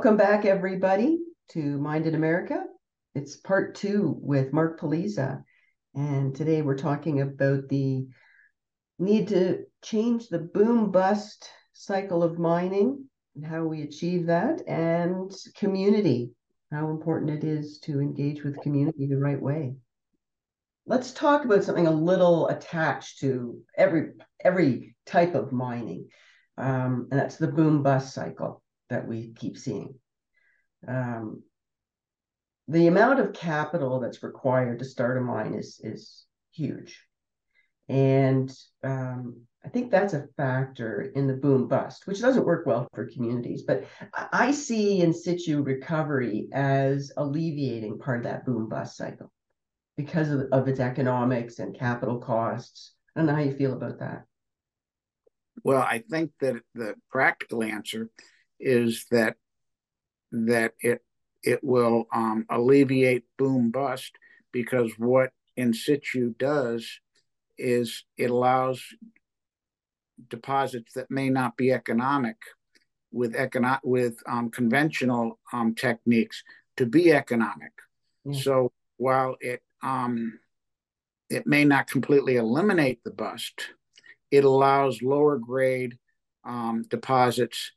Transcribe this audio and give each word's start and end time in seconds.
Welcome 0.00 0.16
back, 0.16 0.46
everybody, 0.46 1.18
to 1.50 1.76
Mined 1.76 2.06
in 2.06 2.14
America. 2.14 2.64
It's 3.14 3.36
part 3.36 3.74
two 3.74 4.16
with 4.22 4.50
Mark 4.50 4.80
Pelizza. 4.80 5.44
And 5.94 6.34
today 6.34 6.62
we're 6.62 6.78
talking 6.78 7.20
about 7.20 7.68
the 7.68 8.06
need 8.98 9.28
to 9.28 9.64
change 9.82 10.28
the 10.28 10.38
boom 10.38 10.90
bust 10.90 11.50
cycle 11.74 12.22
of 12.22 12.38
mining 12.38 13.10
and 13.36 13.44
how 13.44 13.64
we 13.64 13.82
achieve 13.82 14.24
that, 14.28 14.62
and 14.66 15.30
community, 15.54 16.30
how 16.72 16.88
important 16.88 17.32
it 17.32 17.44
is 17.44 17.78
to 17.80 18.00
engage 18.00 18.42
with 18.42 18.62
community 18.62 19.06
the 19.06 19.18
right 19.18 19.42
way. 19.42 19.74
Let's 20.86 21.12
talk 21.12 21.44
about 21.44 21.62
something 21.62 21.88
a 21.88 21.90
little 21.90 22.48
attached 22.48 23.18
to 23.18 23.60
every 23.76 24.12
every 24.42 24.96
type 25.04 25.34
of 25.34 25.52
mining, 25.52 26.08
um, 26.56 27.08
and 27.10 27.20
that's 27.20 27.36
the 27.36 27.48
boom 27.48 27.82
bust 27.82 28.14
cycle 28.14 28.62
that 28.90 29.06
we 29.06 29.32
keep 29.32 29.56
seeing. 29.56 29.94
Um, 30.86 31.42
the 32.68 32.86
amount 32.86 33.20
of 33.20 33.32
capital 33.32 34.00
that's 34.00 34.22
required 34.22 34.78
to 34.78 34.84
start 34.84 35.18
a 35.18 35.20
mine 35.20 35.54
is 35.54 35.80
is 35.82 36.26
huge, 36.52 37.04
and 37.88 38.52
um, 38.84 39.42
I 39.64 39.68
think 39.68 39.90
that's 39.90 40.14
a 40.14 40.28
factor 40.36 41.12
in 41.14 41.26
the 41.26 41.34
boom 41.34 41.68
bust, 41.68 42.06
which 42.06 42.20
doesn't 42.20 42.46
work 42.46 42.66
well 42.66 42.88
for 42.94 43.10
communities. 43.10 43.62
But 43.62 43.84
I 44.14 44.52
see 44.52 45.00
in 45.00 45.12
situ 45.12 45.62
recovery 45.62 46.48
as 46.52 47.12
alleviating 47.16 47.98
part 47.98 48.18
of 48.18 48.24
that 48.24 48.46
boom 48.46 48.68
bust 48.68 48.96
cycle 48.96 49.30
because 49.96 50.30
of, 50.30 50.46
of 50.52 50.68
its 50.68 50.80
economics 50.80 51.58
and 51.58 51.78
capital 51.78 52.18
costs. 52.18 52.94
I 53.14 53.20
don't 53.20 53.26
know 53.26 53.34
how 53.34 53.42
you 53.42 53.54
feel 53.54 53.74
about 53.74 53.98
that. 53.98 54.24
Well, 55.62 55.82
I 55.82 56.02
think 56.08 56.30
that 56.40 56.62
the 56.74 56.94
practical 57.10 57.62
answer 57.62 58.08
is 58.60 59.06
that 59.10 59.36
that 60.32 60.74
it 60.80 61.02
it 61.42 61.64
will 61.64 62.06
um, 62.12 62.44
alleviate 62.50 63.24
boom 63.38 63.70
bust 63.70 64.12
because 64.52 64.92
what 64.98 65.30
in 65.56 65.72
situ 65.72 66.34
does 66.38 67.00
is 67.58 68.04
it 68.16 68.30
allows 68.30 68.82
deposits 70.28 70.92
that 70.94 71.10
may 71.10 71.30
not 71.30 71.56
be 71.56 71.72
economic 71.72 72.36
with 73.12 73.34
econo- 73.34 73.80
with 73.82 74.18
um, 74.26 74.50
conventional 74.50 75.38
um, 75.52 75.74
techniques 75.74 76.42
to 76.76 76.86
be 76.86 77.12
economic. 77.12 77.72
Yeah. 78.24 78.40
So 78.40 78.72
while 78.96 79.36
it 79.40 79.62
um, 79.82 80.38
it 81.28 81.46
may 81.46 81.64
not 81.64 81.86
completely 81.86 82.36
eliminate 82.36 83.02
the 83.04 83.10
bust, 83.10 83.70
it 84.30 84.44
allows 84.44 85.02
lower 85.02 85.38
grade 85.38 85.96
um, 86.44 86.84
deposits 86.88 87.72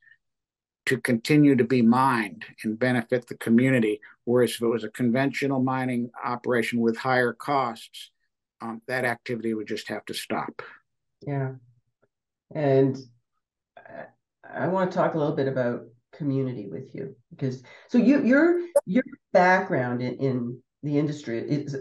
to 0.86 1.00
continue 1.00 1.56
to 1.56 1.64
be 1.64 1.82
mined 1.82 2.46
and 2.64 2.78
benefit 2.78 3.28
the 3.28 3.38
community. 3.38 4.02
Whereas 4.26 4.52
if 4.52 4.62
it 4.62 4.68
was 4.68 4.84
a 4.84 4.90
conventional 4.90 5.62
mining 5.62 6.10
operation 6.24 6.80
with 6.80 6.98
higher 6.98 7.34
costs, 7.34 8.12
um, 8.62 8.82
that 8.88 9.06
activity 9.06 9.54
would 9.54 9.68
just 9.68 9.88
have 9.90 10.06
to 10.06 10.14
stop. 10.14 10.62
Yeah. 11.26 11.54
And 12.54 12.98
I 14.54 14.68
want 14.68 14.92
to 14.92 14.98
talk 14.98 15.14
a 15.14 15.18
little 15.18 15.36
bit 15.36 15.48
about 15.48 15.84
community 16.14 16.68
with 16.70 16.94
you 16.94 17.16
because 17.32 17.64
so 17.88 17.98
you 17.98 18.24
your 18.24 18.68
your 18.86 19.04
background 19.32 20.00
in, 20.02 20.14
in 20.18 20.62
the 20.84 21.00
industry 21.00 21.40
is 21.40 21.76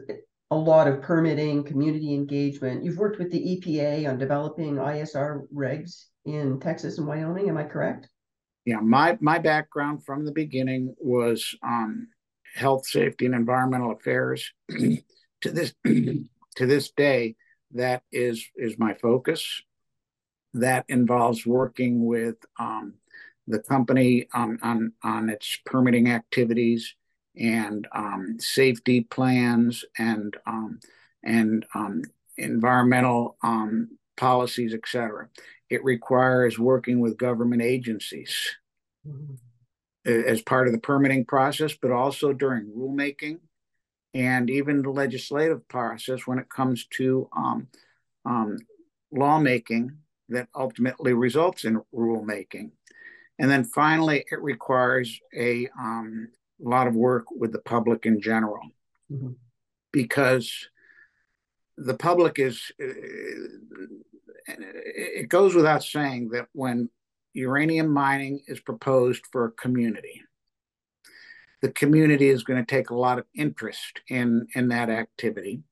a 0.51 0.57
lot 0.57 0.87
of 0.87 1.03
permitting, 1.03 1.65
community 1.65 2.15
engagement. 2.15 2.85
You've 2.85 2.99
worked 2.99 3.19
with 3.19 3.31
the 3.31 3.57
EPA 3.57 4.09
on 4.09 4.19
developing 4.19 4.77
ISR 4.77 5.47
regs 5.55 6.05
in 6.25 6.61
Texas 6.61 6.99
and 6.99 7.07
Wyoming. 7.07 7.49
Am 7.49 7.57
I 7.57 7.65
correct? 7.65 8.09
Yeah, 8.65 8.81
my 8.81 9.19
my 9.21 9.39
background 9.39 10.05
from 10.05 10.25
the 10.25 10.33
beginning 10.33 10.95
was 10.99 11.55
um, 11.63 12.09
health, 12.55 12.87
safety, 12.87 13.27
and 13.27 13.35
environmental 13.35 13.93
affairs. 13.93 14.53
to 14.71 15.01
this 15.43 15.75
to 15.85 16.67
this 16.67 16.91
day, 16.93 17.37
that 17.73 18.03
is 18.13 18.45
is 18.57 18.79
my 18.79 18.95
focus. 18.95 19.63
That 20.55 20.85
involves 20.89 21.47
working 21.47 22.05
with 22.05 22.37
um, 22.59 22.95
the 23.49 23.59
company 23.59 24.29
on, 24.33 24.59
on 24.63 24.93
on 25.03 25.29
its 25.29 25.59
permitting 25.67 26.11
activities 26.11 26.95
and 27.37 27.89
um, 27.93 28.37
safety 28.39 29.01
plans 29.03 29.85
and 29.99 30.37
um, 30.47 30.79
and 31.25 31.67
um, 31.75 32.03
environmental 32.37 33.37
um, 33.43 33.89
policies, 34.17 34.75
etc. 34.75 35.29
It 35.71 35.85
requires 35.85 36.59
working 36.59 37.01
with 37.01 37.17
government 37.17 37.63
agencies 37.63 38.57
mm-hmm. 39.07 39.35
as 40.05 40.43
part 40.43 40.67
of 40.67 40.73
the 40.73 40.81
permitting 40.81 41.25
process, 41.25 41.75
but 41.81 41.91
also 41.91 42.33
during 42.33 42.67
rulemaking 42.67 43.39
and 44.15 44.51
even 44.51 44.83
the 44.83 44.91
legislative 44.91 45.67
process 45.69 46.27
when 46.27 46.39
it 46.39 46.49
comes 46.51 46.87
to 46.87 47.29
um, 47.35 47.69
um, 48.25 48.59
lawmaking 49.11 49.99
that 50.29 50.49
ultimately 50.55 51.13
results 51.13 51.65
in 51.65 51.81
rulemaking. 51.95 52.71
And 53.39 53.51
then 53.51 53.65
finally, 53.65 54.25
it 54.31 54.43
requires 54.43 55.19
a 55.35 55.69
um, 55.79 56.29
lot 56.61 56.87
of 56.87 56.95
work 56.95 57.25
with 57.31 57.53
the 57.53 57.59
public 57.61 58.07
in 58.07 58.21
general 58.21 58.61
mm-hmm. 59.11 59.33
because 59.93 60.69
the 61.85 61.95
public 61.95 62.39
is, 62.39 62.71
uh, 62.83 62.93
it 64.49 65.29
goes 65.29 65.55
without 65.55 65.83
saying 65.83 66.31
that 66.31 66.47
when 66.53 66.89
uranium 67.35 67.89
mining 67.89 68.41
is 68.47 68.61
proposed 68.61 69.23
for 69.31 69.47
a 69.47 69.53
community, 69.53 70.23
the 71.61 71.71
community 71.71 72.29
is 72.29 72.43
going 72.43 72.65
to 72.65 72.71
take 72.71 72.91
a 72.91 72.95
lot 72.95 73.19
of 73.19 73.25
interest 73.35 74.01
in, 74.09 74.47
in 74.55 74.69
that 74.69 74.91
activity. 74.91 75.63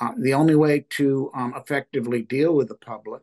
Uh, 0.00 0.12
the 0.18 0.34
only 0.34 0.54
way 0.54 0.84
to 0.90 1.30
um, 1.34 1.54
effectively 1.56 2.22
deal 2.22 2.54
with 2.54 2.68
the 2.68 2.74
public 2.74 3.22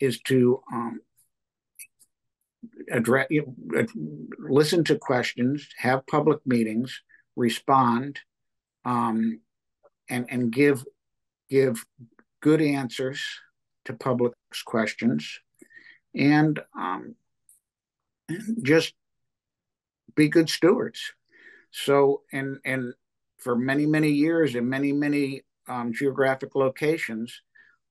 is 0.00 0.20
to 0.22 0.60
um, 0.72 1.00
address, 2.90 3.28
listen 4.38 4.82
to 4.84 4.98
questions, 4.98 5.68
have 5.78 6.06
public 6.06 6.40
meetings, 6.46 7.00
respond, 7.36 8.18
um, 8.84 9.40
and 10.12 10.26
and 10.28 10.52
give 10.52 10.84
give 11.48 11.84
good 12.40 12.60
answers 12.60 13.20
to 13.86 13.94
public's 13.94 14.62
questions, 14.62 15.40
and 16.14 16.60
um, 16.78 17.16
just 18.62 18.94
be 20.14 20.28
good 20.28 20.50
stewards. 20.50 21.00
So, 21.70 22.22
and 22.32 22.58
and 22.64 22.92
for 23.38 23.56
many 23.56 23.86
many 23.86 24.10
years 24.10 24.54
in 24.54 24.68
many 24.68 24.92
many 24.92 25.42
um, 25.66 25.92
geographic 25.94 26.54
locations, 26.54 27.40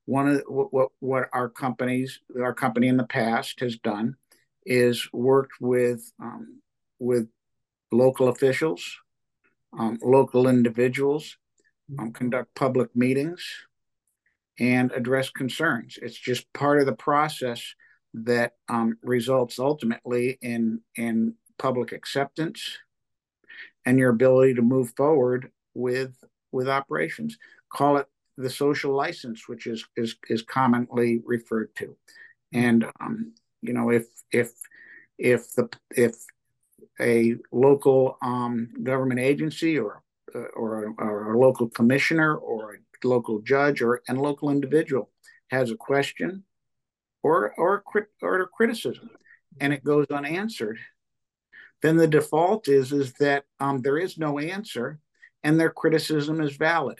one 0.05 0.29
of 0.29 0.43
what 0.47 0.89
what 0.99 1.27
our 1.33 1.49
companies 1.49 2.19
our 2.39 2.53
company 2.53 2.87
in 2.87 2.97
the 2.97 3.07
past 3.07 3.59
has 3.61 3.77
done 3.77 4.15
is 4.63 5.09
worked 5.11 5.59
with 5.59 6.11
um, 6.21 6.61
with 6.99 7.27
local 7.91 8.27
officials, 8.27 8.99
um, 9.77 9.97
local 10.03 10.47
individuals, 10.47 11.37
um, 11.99 12.11
conduct 12.11 12.53
public 12.55 12.95
meetings, 12.95 13.43
and 14.59 14.91
address 14.91 15.29
concerns. 15.29 15.97
It's 16.01 16.17
just 16.17 16.51
part 16.53 16.79
of 16.79 16.85
the 16.85 16.93
process 16.93 17.75
that 18.13 18.53
um, 18.69 18.97
results 19.01 19.59
ultimately 19.59 20.37
in 20.41 20.81
in 20.95 21.35
public 21.57 21.91
acceptance 21.91 22.77
and 23.85 23.97
your 23.97 24.09
ability 24.09 24.55
to 24.55 24.61
move 24.61 24.93
forward 24.95 25.51
with 25.73 26.15
with 26.51 26.67
operations. 26.67 27.37
Call 27.71 27.97
it 27.97 28.07
the 28.37 28.49
social 28.49 28.93
license, 28.93 29.47
which 29.47 29.67
is 29.67 29.85
is 29.95 30.15
is 30.29 30.41
commonly 30.41 31.21
referred 31.25 31.73
to, 31.75 31.95
and 32.53 32.85
um, 32.99 33.33
you 33.61 33.73
know 33.73 33.89
if 33.89 34.07
if 34.31 34.51
if 35.17 35.53
the 35.53 35.69
if 35.91 36.15
a 36.99 37.35
local 37.51 38.17
um, 38.21 38.69
government 38.83 39.19
agency 39.19 39.77
or 39.79 40.03
or, 40.35 40.93
or 40.97 41.33
a 41.33 41.39
local 41.39 41.69
commissioner 41.69 42.35
or 42.35 42.75
a 42.75 43.07
local 43.07 43.41
judge 43.41 43.81
or 43.81 44.01
and 44.07 44.21
local 44.21 44.49
individual 44.49 45.09
has 45.49 45.71
a 45.71 45.75
question 45.75 46.43
or 47.23 47.53
or 47.57 47.83
or 48.21 48.41
a 48.41 48.47
criticism 48.47 49.09
and 49.59 49.73
it 49.73 49.83
goes 49.83 50.05
unanswered 50.11 50.77
then 51.81 51.97
the 51.97 52.07
default 52.07 52.67
is 52.67 52.91
is 52.91 53.13
that 53.13 53.43
um, 53.59 53.81
there 53.81 53.97
is 53.97 54.17
no 54.17 54.39
answer 54.39 54.99
and 55.43 55.59
their 55.59 55.71
criticism 55.71 56.41
is 56.41 56.55
valid 56.55 56.99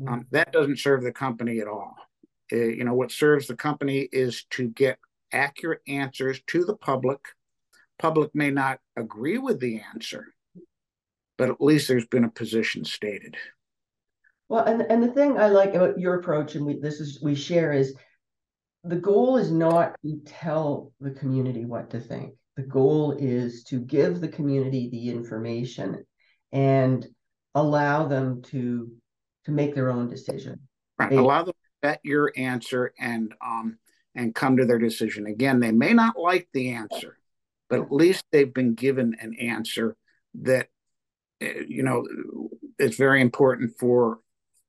mm-hmm. 0.00 0.12
um, 0.12 0.26
that 0.30 0.52
doesn't 0.52 0.78
serve 0.78 1.02
the 1.02 1.12
company 1.12 1.60
at 1.60 1.68
all 1.68 1.96
uh, 2.52 2.56
you 2.56 2.84
know 2.84 2.94
what 2.94 3.12
serves 3.12 3.46
the 3.46 3.56
company 3.56 4.08
is 4.12 4.44
to 4.50 4.68
get 4.68 4.98
accurate 5.34 5.82
answers 5.88 6.40
to 6.46 6.64
the 6.64 6.76
public. 6.76 7.18
Public 7.98 8.34
may 8.34 8.50
not 8.50 8.80
agree 8.96 9.38
with 9.38 9.60
the 9.60 9.82
answer, 9.94 10.26
but 11.36 11.50
at 11.50 11.60
least 11.60 11.88
there's 11.88 12.06
been 12.06 12.24
a 12.24 12.30
position 12.30 12.84
stated. 12.84 13.36
Well, 14.48 14.64
and 14.64 14.82
and 14.82 15.02
the 15.02 15.08
thing 15.12 15.38
I 15.38 15.48
like 15.48 15.74
about 15.74 15.98
your 15.98 16.14
approach, 16.14 16.54
and 16.54 16.64
we 16.66 16.78
this 16.78 17.00
is 17.00 17.20
we 17.22 17.34
share 17.34 17.72
is 17.72 17.94
the 18.84 18.96
goal 18.96 19.36
is 19.38 19.50
not 19.50 19.96
to 20.04 20.20
tell 20.26 20.92
the 21.00 21.10
community 21.10 21.64
what 21.64 21.90
to 21.90 22.00
think. 22.00 22.34
the 22.56 22.62
goal 22.62 23.16
is 23.18 23.64
to 23.64 23.80
give 23.80 24.20
the 24.20 24.28
community 24.28 24.88
the 24.90 25.10
information 25.10 26.04
and 26.52 27.06
allow 27.54 28.06
them 28.06 28.42
to 28.42 28.90
to 29.44 29.50
make 29.50 29.74
their 29.74 29.90
own 29.90 30.08
decision. 30.08 30.60
Right. 30.98 31.12
Allow 31.12 31.44
them 31.44 31.54
to 31.54 31.70
bet 31.82 32.00
your 32.04 32.32
answer 32.36 32.92
and 32.98 33.34
um 33.44 33.78
and 34.14 34.34
come 34.34 34.56
to 34.58 34.66
their 34.66 34.78
decision. 34.78 35.26
Again, 35.26 35.58
they 35.58 35.72
may 35.72 35.92
not 35.92 36.16
like 36.16 36.48
the 36.52 36.70
answer, 36.70 37.18
but 37.68 37.80
at 37.80 37.90
least 37.90 38.24
they've 38.30 38.54
been 38.54 38.74
given 38.74 39.16
an 39.20 39.34
answer 39.34 39.96
that 40.42 40.68
you 41.40 41.82
know 41.82 42.06
it's 42.78 42.96
very 42.96 43.20
important 43.20 43.72
for 43.78 44.20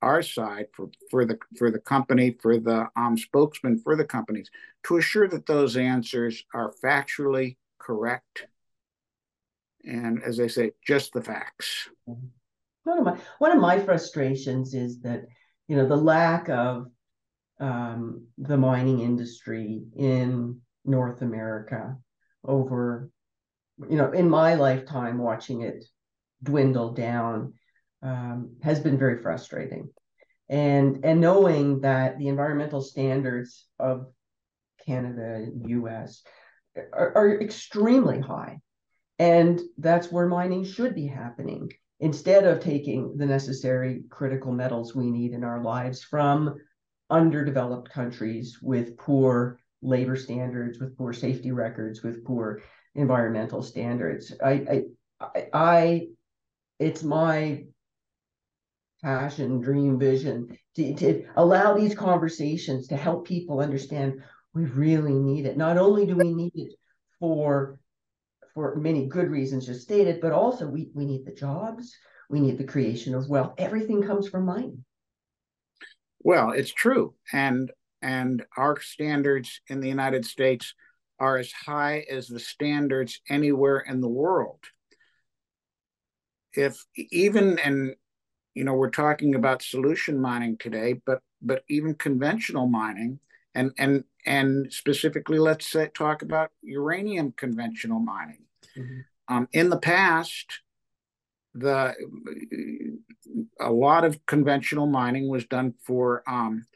our 0.02 0.22
side 0.22 0.66
for 0.72 0.88
for 1.10 1.24
the 1.24 1.38
for 1.58 1.70
the 1.70 1.78
company 1.78 2.36
for 2.40 2.58
the 2.58 2.86
um, 2.96 3.16
spokesman 3.16 3.78
for 3.78 3.96
the 3.96 4.04
companies 4.04 4.50
to 4.84 4.98
assure 4.98 5.28
that 5.28 5.46
those 5.46 5.76
answers 5.76 6.44
are 6.54 6.72
factually 6.84 7.56
correct. 7.78 8.46
And 9.84 10.22
as 10.22 10.40
I 10.40 10.48
say 10.48 10.72
just 10.86 11.12
the 11.12 11.22
facts. 11.22 11.88
One 12.04 12.98
of 12.98 13.04
my 13.04 13.18
one 13.38 13.52
of 13.52 13.60
my 13.60 13.78
frustrations 13.78 14.74
is 14.74 15.00
that 15.00 15.26
you 15.68 15.76
know 15.76 15.88
the 15.88 15.96
lack 15.96 16.48
of 16.48 16.86
um, 17.58 18.26
the 18.38 18.56
mining 18.56 19.00
industry 19.00 19.82
in 19.96 20.60
North 20.84 21.22
America 21.22 21.96
over 22.44 23.10
you 23.88 23.96
know 23.96 24.12
in 24.12 24.28
my 24.28 24.54
lifetime 24.54 25.18
watching 25.18 25.62
it 25.62 25.84
dwindle 26.42 26.92
down 26.92 27.54
um, 28.02 28.56
has 28.62 28.80
been 28.80 28.98
very 28.98 29.22
frustrating. 29.22 29.88
And, 30.48 31.04
and 31.04 31.20
knowing 31.20 31.80
that 31.80 32.18
the 32.18 32.28
environmental 32.28 32.80
standards 32.80 33.66
of 33.78 34.06
Canada, 34.86 35.46
US, 35.66 36.22
are, 36.92 37.12
are 37.16 37.40
extremely 37.40 38.20
high. 38.20 38.60
And 39.18 39.60
that's 39.78 40.12
where 40.12 40.28
mining 40.28 40.64
should 40.64 40.94
be 40.94 41.06
happening 41.06 41.70
instead 42.00 42.44
of 42.44 42.60
taking 42.60 43.16
the 43.16 43.26
necessary 43.26 44.04
critical 44.10 44.52
metals 44.52 44.94
we 44.94 45.10
need 45.10 45.32
in 45.32 45.42
our 45.42 45.62
lives 45.62 46.02
from 46.02 46.54
underdeveloped 47.08 47.90
countries 47.90 48.58
with 48.60 48.98
poor 48.98 49.58
labor 49.82 50.16
standards, 50.16 50.78
with 50.78 50.96
poor 50.98 51.12
safety 51.12 51.52
records, 51.52 52.02
with 52.02 52.24
poor 52.24 52.62
environmental 52.94 53.62
standards. 53.62 54.32
I, 54.44 54.84
I, 55.20 55.46
I, 55.52 56.08
it's 56.78 57.02
my 57.02 57.64
passion, 59.02 59.60
dream, 59.60 59.98
vision, 59.98 60.56
to, 60.74 60.94
to 60.94 61.24
allow 61.36 61.74
these 61.74 61.94
conversations 61.94 62.88
to 62.88 62.96
help 62.96 63.26
people 63.26 63.60
understand 63.60 64.22
we 64.54 64.64
really 64.64 65.12
need 65.12 65.46
it. 65.46 65.56
Not 65.56 65.76
only 65.76 66.06
do 66.06 66.16
we 66.16 66.32
need 66.32 66.52
it 66.54 66.72
for 67.20 67.78
for 68.54 68.74
many 68.76 69.06
good 69.06 69.28
reasons 69.30 69.66
just 69.66 69.82
stated, 69.82 70.18
but 70.18 70.32
also 70.32 70.66
we, 70.66 70.88
we 70.94 71.04
need 71.04 71.26
the 71.26 71.32
jobs, 71.32 71.94
we 72.30 72.40
need 72.40 72.56
the 72.56 72.64
creation 72.64 73.14
of 73.14 73.28
wealth. 73.28 73.52
Everything 73.58 74.02
comes 74.02 74.28
from 74.28 74.46
mining. 74.46 74.82
Well, 76.20 76.52
it's 76.52 76.72
true. 76.72 77.14
And 77.32 77.70
and 78.00 78.44
our 78.56 78.80
standards 78.80 79.60
in 79.68 79.80
the 79.80 79.88
United 79.88 80.24
States 80.24 80.74
are 81.18 81.36
as 81.38 81.52
high 81.52 82.04
as 82.10 82.28
the 82.28 82.40
standards 82.40 83.20
anywhere 83.28 83.78
in 83.78 84.00
the 84.00 84.08
world. 84.08 84.60
If 86.56 86.84
even 86.96 87.58
and 87.58 87.94
you 88.56 88.64
know 88.64 88.72
we're 88.72 88.90
talking 88.90 89.34
about 89.34 89.62
solution 89.62 90.18
mining 90.18 90.56
today 90.56 91.00
but 91.04 91.20
but 91.42 91.62
even 91.68 91.94
conventional 91.94 92.66
mining 92.66 93.20
and 93.54 93.70
and 93.78 94.02
and 94.24 94.72
specifically 94.72 95.38
let's 95.38 95.70
say, 95.70 95.88
talk 95.94 96.22
about 96.22 96.50
uranium 96.62 97.32
conventional 97.36 98.00
mining 98.00 98.44
mm-hmm. 98.76 99.00
um, 99.28 99.46
in 99.52 99.68
the 99.68 99.78
past 99.78 100.60
the 101.54 101.94
a 103.60 103.70
lot 103.70 104.04
of 104.04 104.24
conventional 104.26 104.86
mining 104.86 105.28
was 105.28 105.44
done 105.46 105.74
for 105.84 106.22
um, 106.26 106.66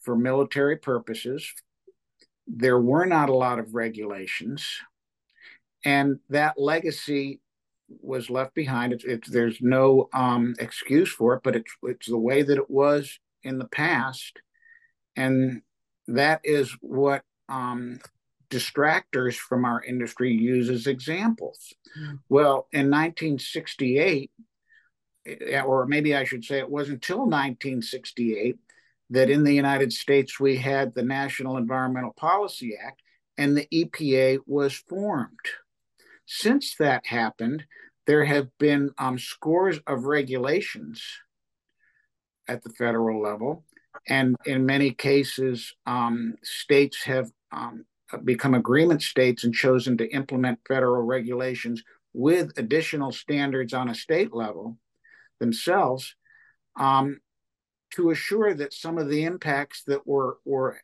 for 0.00 0.16
military 0.16 0.76
purposes 0.76 1.52
there 2.48 2.80
were 2.80 3.06
not 3.06 3.28
a 3.28 3.34
lot 3.34 3.60
of 3.60 3.74
regulations 3.74 4.66
and 5.84 6.18
that 6.28 6.58
legacy 6.58 7.40
was 8.00 8.30
left 8.30 8.54
behind. 8.54 8.92
It's, 8.92 9.04
it's 9.04 9.28
there's 9.28 9.58
no 9.60 10.08
um, 10.12 10.54
excuse 10.58 11.10
for 11.10 11.34
it, 11.34 11.42
but 11.42 11.56
it's 11.56 11.72
it's 11.82 12.06
the 12.06 12.18
way 12.18 12.42
that 12.42 12.58
it 12.58 12.70
was 12.70 13.18
in 13.42 13.58
the 13.58 13.68
past, 13.68 14.40
and 15.16 15.62
that 16.06 16.40
is 16.44 16.70
what 16.80 17.22
um, 17.48 18.00
distractors 18.50 19.36
from 19.36 19.64
our 19.64 19.82
industry 19.82 20.32
use 20.32 20.68
as 20.68 20.86
examples. 20.86 21.72
Mm. 21.98 22.18
Well, 22.28 22.68
in 22.72 22.90
1968, 22.90 24.30
eh, 25.26 25.60
or 25.60 25.86
maybe 25.86 26.14
I 26.14 26.24
should 26.24 26.44
say, 26.44 26.58
it 26.58 26.70
wasn't 26.70 26.96
until 26.96 27.18
1968 27.18 28.56
that 29.10 29.30
in 29.30 29.44
the 29.44 29.54
United 29.54 29.92
States 29.92 30.38
we 30.38 30.56
had 30.56 30.94
the 30.94 31.02
National 31.02 31.56
Environmental 31.56 32.12
Policy 32.12 32.76
Act, 32.80 33.02
and 33.36 33.56
the 33.56 33.66
EPA 33.72 34.38
was 34.46 34.74
formed. 34.74 35.38
Since 36.32 36.76
that 36.76 37.06
happened, 37.06 37.64
there 38.06 38.24
have 38.24 38.56
been 38.56 38.92
um, 38.98 39.18
scores 39.18 39.80
of 39.88 40.04
regulations 40.04 41.02
at 42.46 42.62
the 42.62 42.70
federal 42.70 43.20
level, 43.20 43.64
and 44.06 44.36
in 44.46 44.64
many 44.64 44.92
cases, 44.92 45.74
um, 45.86 46.36
states 46.44 47.02
have 47.02 47.32
um, 47.50 47.84
become 48.22 48.54
agreement 48.54 49.02
states 49.02 49.42
and 49.42 49.52
chosen 49.52 49.96
to 49.98 50.14
implement 50.14 50.60
federal 50.68 51.02
regulations 51.02 51.82
with 52.12 52.56
additional 52.56 53.10
standards 53.10 53.74
on 53.74 53.88
a 53.88 53.94
state 53.94 54.32
level 54.32 54.78
themselves 55.40 56.14
um, 56.78 57.18
to 57.94 58.10
assure 58.10 58.54
that 58.54 58.72
some 58.72 58.98
of 58.98 59.08
the 59.08 59.24
impacts 59.24 59.82
that 59.88 60.06
were 60.06 60.38
or 60.44 60.80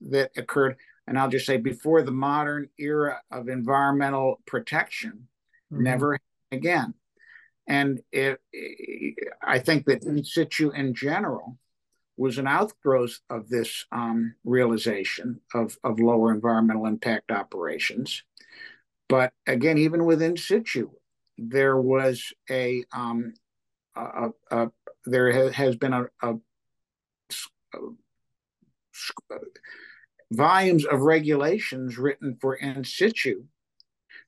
that 0.00 0.30
occurred 0.36 0.76
and 1.08 1.18
I'll 1.18 1.30
just 1.30 1.46
say 1.46 1.56
before 1.56 2.02
the 2.02 2.12
modern 2.12 2.68
era 2.78 3.22
of 3.30 3.48
environmental 3.48 4.40
protection 4.46 5.26
mm-hmm. 5.72 5.82
never 5.82 6.18
again. 6.52 6.92
And 7.66 8.00
it, 8.12 8.40
I 9.42 9.58
think 9.58 9.86
that 9.86 10.04
in 10.04 10.22
situ 10.22 10.70
in 10.70 10.94
general 10.94 11.58
was 12.18 12.36
an 12.36 12.46
outgrowth 12.46 13.20
of 13.30 13.48
this 13.48 13.86
um, 13.90 14.34
realization 14.44 15.40
of, 15.54 15.78
of 15.82 15.98
lower 15.98 16.32
environmental 16.32 16.86
impact 16.86 17.30
operations. 17.30 18.22
But 19.08 19.32
again, 19.46 19.78
even 19.78 20.04
within 20.04 20.36
situ, 20.36 20.90
there 21.38 21.80
was 21.80 22.32
a, 22.50 22.84
um, 22.92 23.32
a, 23.96 24.30
a 24.50 24.70
there 25.06 25.50
has 25.52 25.76
been 25.76 25.94
a, 25.94 26.04
a, 26.22 26.34
a 27.74 27.78
volumes 30.32 30.84
of 30.84 31.00
regulations 31.00 31.98
written 31.98 32.36
for 32.40 32.54
in 32.56 32.84
situ 32.84 33.44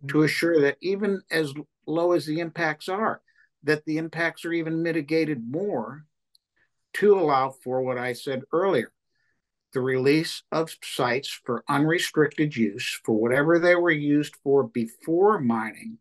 to 0.09 0.15
mm-hmm. 0.15 0.25
assure 0.25 0.61
that 0.63 0.79
even 0.81 1.23
as 1.31 1.53
low 1.87 2.13
as 2.13 2.27
the 2.27 2.41
impacts 2.41 2.89
are, 2.89 3.21
that 3.63 3.85
the 3.85 3.99
impacts 3.99 4.45
are 4.45 4.53
even 4.53 4.83
mitigated 4.83 5.43
more 5.51 6.05
to 6.95 7.19
allow 7.19 7.51
for 7.51 7.83
what 7.83 7.99
I 7.99 8.15
said 8.15 8.43
earlier 8.53 8.93
the 9.73 9.81
release 9.81 10.43
of 10.51 10.75
sites 10.83 11.41
for 11.45 11.65
unrestricted 11.69 12.57
use 12.57 13.01
for 13.05 13.21
whatever 13.21 13.59
they 13.59 13.75
were 13.75 13.91
used 13.91 14.35
for 14.43 14.65
before 14.65 15.41
mining 15.41 15.99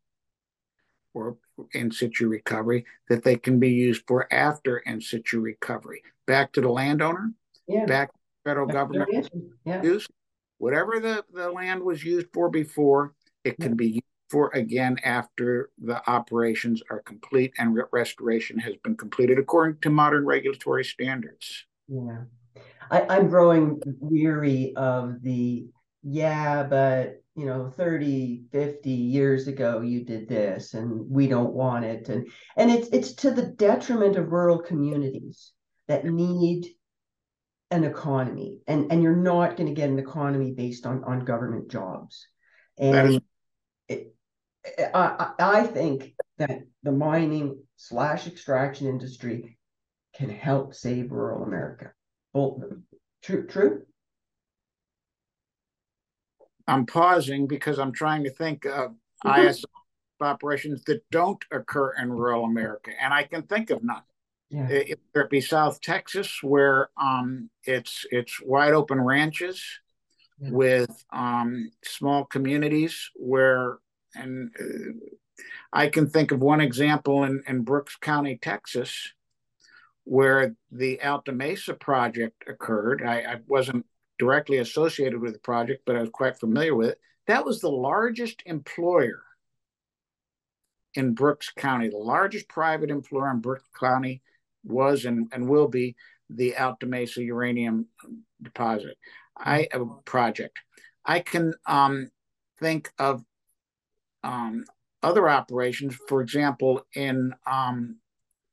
or 1.13 1.37
in 1.73 1.91
situ 1.91 2.27
recovery, 2.27 2.85
that 3.09 3.23
they 3.23 3.35
can 3.35 3.59
be 3.59 3.71
used 3.71 4.03
for 4.07 4.31
after 4.31 4.77
in 4.77 5.01
situ 5.01 5.39
recovery. 5.39 6.01
Back 6.27 6.51
to 6.53 6.61
the 6.61 6.69
landowner, 6.69 7.31
yeah. 7.67 7.85
back 7.85 8.11
federal 8.49 8.67
government 8.67 9.29
yeah. 9.65 9.81
use. 9.83 10.07
Whatever 10.57 10.99
the, 10.99 11.23
the 11.31 11.49
land 11.51 11.83
was 11.83 12.03
used 12.03 12.27
for 12.33 12.49
before, 12.49 13.13
it 13.43 13.57
can 13.59 13.75
be 13.75 13.87
used 13.87 14.03
for 14.29 14.49
again 14.53 14.97
after 15.03 15.69
the 15.79 16.07
operations 16.09 16.83
are 16.91 17.01
complete 17.01 17.51
and 17.57 17.73
re- 17.73 17.83
restoration 17.91 18.59
has 18.59 18.75
been 18.83 18.95
completed 18.95 19.39
according 19.39 19.79
to 19.81 19.89
modern 19.89 20.25
regulatory 20.25 20.83
standards. 20.83 21.65
Yeah. 21.87 22.23
I, 22.91 23.17
am 23.17 23.27
growing 23.27 23.79
weary 23.99 24.73
of 24.75 25.21
the, 25.21 25.67
yeah, 26.03 26.63
but 26.63 27.21
you 27.35 27.45
know 27.45 27.69
30 27.69 28.43
50 28.51 28.89
years 28.89 29.47
ago 29.47 29.79
you 29.79 30.03
did 30.03 30.27
this 30.27 30.73
and 30.73 31.09
we 31.09 31.25
don't 31.27 31.53
want 31.53 31.85
it 31.85 32.09
and 32.09 32.27
and 32.57 32.69
it's 32.69 32.89
it's 32.89 33.13
to 33.13 33.31
the 33.31 33.45
detriment 33.45 34.17
of 34.17 34.33
rural 34.33 34.59
communities 34.59 35.53
that 35.87 36.03
need 36.03 36.67
an 37.71 37.83
economy 37.83 38.59
and 38.67 38.91
and 38.91 39.03
you're 39.03 39.15
not 39.15 39.55
going 39.55 39.67
to 39.67 39.79
get 39.79 39.89
an 39.89 39.99
economy 39.99 40.51
based 40.51 40.85
on 40.85 41.03
on 41.03 41.25
government 41.25 41.69
jobs 41.69 42.27
and 42.77 43.21
it, 43.87 44.15
I, 44.93 45.31
I 45.39 45.63
think 45.63 46.13
that 46.37 46.61
the 46.83 46.91
mining 46.91 47.61
slash 47.75 48.27
extraction 48.27 48.87
industry 48.87 49.57
can 50.15 50.29
help 50.29 50.73
save 50.73 51.11
rural 51.11 51.43
America. 51.43 51.91
Well, 52.33 52.61
true, 53.23 53.47
true. 53.47 53.83
I'm 56.67 56.85
pausing 56.85 57.47
because 57.47 57.79
I'm 57.79 57.91
trying 57.91 58.23
to 58.25 58.29
think 58.29 58.65
of 58.65 58.95
mm-hmm. 59.25 59.47
IS 59.47 59.65
operations 60.21 60.83
that 60.83 61.01
don't 61.09 61.43
occur 61.51 61.93
in 61.93 62.11
rural 62.11 62.45
America, 62.45 62.91
and 63.01 63.13
I 63.13 63.23
can 63.23 63.43
think 63.43 63.69
of 63.69 63.83
none. 63.83 64.01
Yeah. 64.49 64.67
It, 64.67 64.99
it 65.13 65.29
be 65.29 65.41
South 65.41 65.79
Texas, 65.79 66.41
where 66.41 66.89
um, 66.99 67.49
it's 67.65 68.05
it's 68.09 68.41
wide 68.41 68.73
open 68.73 68.99
ranches 68.99 69.63
yeah. 70.39 70.49
with 70.51 71.05
um, 71.11 71.69
small 71.83 72.25
communities 72.25 73.11
where, 73.15 73.77
and 74.15 74.51
uh, 74.59 75.43
I 75.71 75.87
can 75.87 76.09
think 76.09 76.31
of 76.31 76.39
one 76.39 76.61
example 76.61 77.25
in, 77.25 77.43
in 77.47 77.61
Brooks 77.61 77.95
County, 77.95 78.39
Texas, 78.41 79.13
where 80.03 80.55
the 80.71 80.99
Alta 81.01 81.31
Mesa 81.31 81.75
project 81.75 82.45
occurred. 82.47 83.03
I, 83.05 83.17
I 83.19 83.35
wasn't 83.47 83.85
directly 84.17 84.57
associated 84.57 85.21
with 85.21 85.33
the 85.33 85.39
project, 85.39 85.83
but 85.85 85.95
I 85.95 86.01
was 86.01 86.09
quite 86.09 86.39
familiar 86.39 86.75
with 86.75 86.89
it. 86.89 86.99
That 87.27 87.45
was 87.45 87.61
the 87.61 87.69
largest 87.69 88.41
employer 88.47 89.21
in 90.95 91.13
Brooks 91.13 91.51
County. 91.55 91.89
The 91.89 91.97
largest 91.97 92.49
private 92.49 92.89
employer 92.89 93.29
in 93.29 93.41
Brooks 93.41 93.69
County 93.79 94.23
was 94.63 95.05
and, 95.05 95.27
and 95.31 95.47
will 95.47 95.67
be 95.67 95.95
the 96.29 96.55
Alta 96.55 96.85
Mesa 96.85 97.23
uranium 97.23 97.87
deposit. 98.41 98.97
I 99.37 99.67
uh, 99.73 99.85
project. 100.05 100.59
I 101.05 101.21
can 101.21 101.53
um, 101.65 102.11
think 102.59 102.91
of 102.99 103.23
um, 104.23 104.65
other 105.01 105.29
operations, 105.29 105.97
for 106.07 106.21
example, 106.21 106.85
in 106.93 107.33
um, 107.47 107.97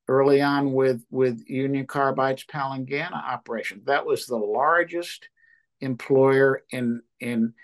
early 0.09 0.41
on 0.41 0.73
with 0.73 1.03
with 1.11 1.43
Union 1.49 1.87
Carbide's 1.87 2.45
Palangana 2.45 3.13
operation. 3.13 3.83
That 3.87 4.07
was 4.07 4.27
the 4.27 4.37
largest 4.37 5.29
employer 5.81 6.63
in 6.71 7.03
in 7.21 7.55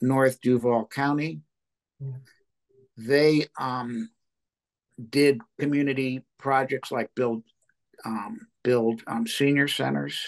North 0.00 0.40
Duval 0.40 0.86
County. 0.86 1.40
Yeah. 2.00 2.12
They 2.96 3.46
um, 3.58 4.10
did 5.10 5.40
community 5.58 6.24
projects 6.38 6.92
like 6.92 7.10
build 7.16 7.42
um, 8.04 8.46
build 8.62 9.02
um, 9.06 9.26
senior 9.26 9.68
centers 9.68 10.20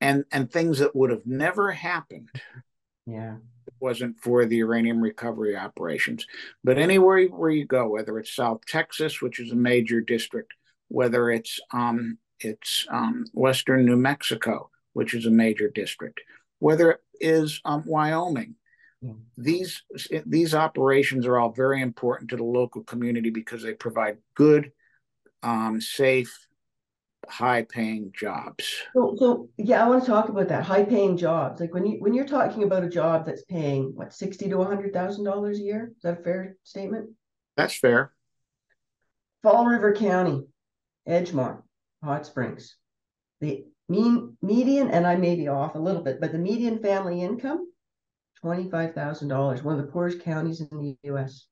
and 0.00 0.24
and 0.32 0.50
things 0.50 0.78
that 0.78 0.94
would 0.94 1.10
have 1.10 1.26
never 1.26 1.72
happened. 1.72 2.28
Yeah. 3.06 3.36
It 3.66 3.74
wasn't 3.80 4.18
for 4.20 4.44
the 4.44 4.56
uranium 4.56 5.00
recovery 5.00 5.56
operations. 5.56 6.26
But 6.62 6.78
anywhere 6.78 7.24
where 7.26 7.50
you 7.50 7.66
go, 7.66 7.88
whether 7.88 8.18
it's 8.18 8.34
South 8.34 8.60
Texas, 8.66 9.22
which 9.22 9.40
is 9.40 9.52
a 9.52 9.56
major 9.56 10.00
district, 10.00 10.52
whether 10.88 11.30
it's 11.30 11.60
um, 11.72 12.18
it's 12.40 12.86
um, 12.90 13.24
Western 13.32 13.86
New 13.86 13.96
Mexico, 13.96 14.70
which 14.92 15.14
is 15.14 15.26
a 15.26 15.30
major 15.30 15.70
district, 15.70 16.20
whether 16.58 16.92
it 16.92 17.00
is 17.20 17.60
um, 17.64 17.84
Wyoming, 17.86 18.56
these 19.36 19.82
these 20.24 20.54
operations 20.54 21.26
are 21.26 21.38
all 21.38 21.52
very 21.52 21.82
important 21.82 22.30
to 22.30 22.36
the 22.36 22.44
local 22.44 22.82
community 22.82 23.30
because 23.30 23.62
they 23.62 23.74
provide 23.74 24.18
good, 24.34 24.72
um, 25.42 25.80
safe, 25.80 26.46
high-paying 27.28 28.12
jobs. 28.18 28.82
So, 28.94 29.14
so 29.18 29.48
yeah, 29.56 29.84
I 29.84 29.88
want 29.88 30.04
to 30.04 30.10
talk 30.10 30.28
about 30.28 30.48
that 30.48 30.64
high-paying 30.64 31.16
jobs. 31.16 31.60
Like 31.60 31.72
when 31.74 31.86
you 31.86 31.96
when 32.00 32.14
you're 32.14 32.26
talking 32.26 32.62
about 32.62 32.84
a 32.84 32.88
job 32.88 33.26
that's 33.26 33.44
paying 33.44 33.92
what 33.94 34.12
sixty 34.12 34.48
to 34.48 34.56
one 34.56 34.66
hundred 34.66 34.92
thousand 34.92 35.24
dollars 35.24 35.58
a 35.58 35.62
year, 35.62 35.92
is 35.96 36.02
that 36.02 36.20
a 36.20 36.22
fair 36.22 36.56
statement? 36.64 37.10
That's 37.56 37.76
fair. 37.76 38.12
Fall 39.42 39.66
River 39.66 39.94
County, 39.94 40.42
Edgemont, 41.08 41.62
Hot 42.02 42.26
Springs, 42.26 42.76
the 43.40 43.64
mean 43.88 44.36
median, 44.40 44.90
and 44.90 45.06
I 45.06 45.16
may 45.16 45.34
be 45.36 45.48
off 45.48 45.74
a 45.74 45.78
little 45.78 46.02
bit, 46.02 46.20
but 46.20 46.32
the 46.32 46.38
median 46.38 46.78
family 46.80 47.22
income 47.22 47.66
$25,000, 48.44 49.62
one 49.62 49.78
of 49.78 49.84
the 49.84 49.90
poorest 49.90 50.20
counties 50.20 50.60
in 50.60 50.68
the 50.70 51.10
US, 51.10 51.46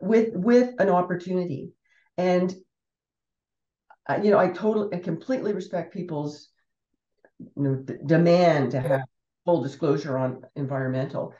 with 0.00 0.34
with 0.34 0.74
an 0.78 0.90
opportunity. 0.90 1.72
And 2.18 2.54
uh, 4.08 4.20
you 4.22 4.30
know, 4.30 4.38
I 4.38 4.48
totally, 4.48 4.96
I 4.96 5.00
completely 5.00 5.52
respect 5.52 5.94
people's 5.94 6.48
you 7.38 7.62
know, 7.62 7.74
d- 7.76 7.94
demand 8.04 8.72
to 8.72 8.80
have 8.80 9.02
full 9.44 9.62
disclosure 9.62 10.18
on 10.18 10.42
environmental, 10.56 11.34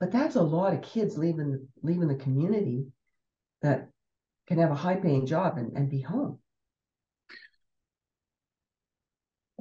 but 0.00 0.12
that's 0.12 0.36
a 0.36 0.42
lot 0.42 0.74
of 0.74 0.82
kids 0.82 1.16
leaving 1.16 1.68
leaving 1.82 2.08
the 2.08 2.14
community 2.16 2.86
that 3.62 3.88
can 4.46 4.58
have 4.58 4.70
a 4.70 4.74
high 4.74 4.96
paying 4.96 5.26
job 5.26 5.56
and, 5.56 5.76
and 5.76 5.88
be 5.88 6.00
home. 6.00 6.38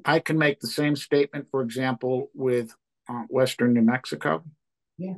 I 0.05 0.19
can 0.19 0.37
make 0.37 0.59
the 0.59 0.67
same 0.67 0.95
statement, 0.95 1.47
for 1.49 1.61
example, 1.61 2.29
with 2.33 2.75
uh, 3.07 3.23
western 3.29 3.73
New 3.73 3.81
Mexico. 3.81 4.43
Yeah. 4.97 5.15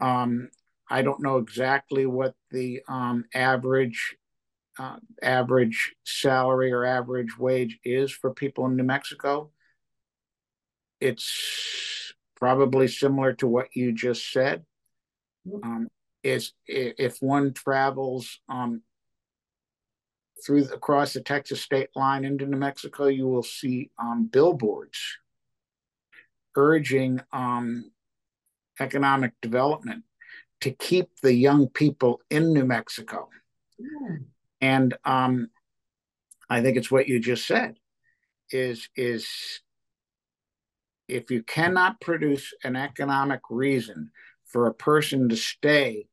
Um, 0.00 0.48
I 0.88 1.02
don't 1.02 1.22
know 1.22 1.36
exactly 1.36 2.06
what 2.06 2.34
the 2.50 2.80
um, 2.88 3.26
average 3.34 4.16
uh, 4.78 4.96
average 5.22 5.94
salary 6.04 6.72
or 6.72 6.84
average 6.84 7.38
wage 7.38 7.78
is 7.84 8.10
for 8.10 8.32
people 8.32 8.66
in 8.66 8.76
New 8.76 8.84
Mexico. 8.84 9.50
It's 11.00 12.12
probably 12.36 12.88
similar 12.88 13.32
to 13.34 13.46
what 13.46 13.68
you 13.74 13.92
just 13.92 14.30
said. 14.32 14.64
Um, 15.62 15.88
is 16.22 16.52
if 16.66 17.16
one 17.20 17.54
travels 17.54 18.40
um, 18.48 18.82
through 20.44 20.64
across 20.64 21.14
the 21.14 21.22
Texas 21.22 21.62
state 21.62 21.88
line 21.96 22.24
into 22.24 22.46
New 22.46 22.58
Mexico, 22.58 23.06
you 23.06 23.26
will 23.26 23.42
see 23.42 23.90
um, 23.98 24.28
billboards 24.30 24.98
urging 26.56 27.20
um, 27.32 27.90
economic 28.78 29.32
development 29.40 30.04
to 30.60 30.70
keep 30.70 31.08
the 31.22 31.32
young 31.32 31.68
people 31.68 32.20
in 32.30 32.52
New 32.52 32.64
Mexico. 32.64 33.28
Yeah. 33.78 34.16
And 34.60 34.96
um, 35.04 35.48
I 36.48 36.60
think 36.62 36.76
it's 36.76 36.90
what 36.90 37.08
you 37.08 37.20
just 37.20 37.46
said 37.46 37.76
is 38.50 38.88
is 38.96 39.28
if 41.08 41.30
you 41.30 41.42
cannot 41.42 42.00
produce 42.00 42.52
an 42.64 42.76
economic 42.76 43.40
reason 43.50 44.10
for 44.44 44.66
a 44.66 44.74
person 44.74 45.28
to 45.28 45.36
stay 45.36 46.06